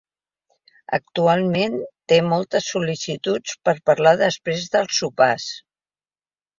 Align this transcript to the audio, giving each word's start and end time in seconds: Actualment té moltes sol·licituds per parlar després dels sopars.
Actualment 0.97 1.75
té 2.13 2.19
moltes 2.31 2.71
sol·licituds 2.75 3.57
per 3.69 3.77
parlar 3.93 4.17
després 4.27 4.69
dels 4.77 5.03
sopars. 5.05 5.51